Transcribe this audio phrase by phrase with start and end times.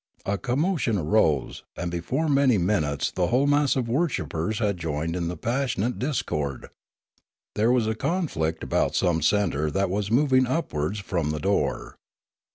[0.25, 5.27] A commotion arose, and before many minutes the whole mass of worshippers had joined in
[5.27, 6.69] the passionate dis cord.
[7.53, 11.97] There was a conflict about some centre that was moving upwards from the door.